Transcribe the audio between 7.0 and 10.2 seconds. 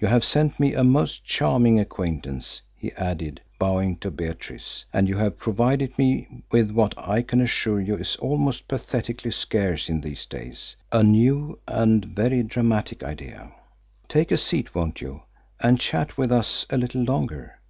can assure you is almost pathetically scarce in